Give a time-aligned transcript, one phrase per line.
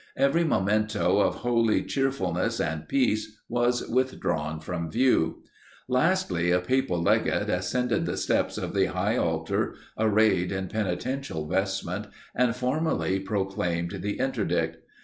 [0.17, 5.43] Every memento of holy cheerfulness and peace was withdrawn from view.
[5.87, 12.07] Lastly, a papal legate ascended the steps of the high altar, arrayed in penitential vestment,
[12.33, 14.77] and formally proclaimed the interdict.